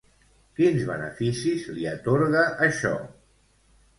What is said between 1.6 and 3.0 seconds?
li atorga això?